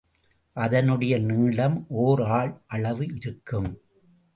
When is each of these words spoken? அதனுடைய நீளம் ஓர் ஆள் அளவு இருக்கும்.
அதனுடைய 0.55 1.19
நீளம் 1.19 1.85
ஓர் 1.89 2.21
ஆள் 2.21 2.61
அளவு 2.67 3.05
இருக்கும். 3.15 3.81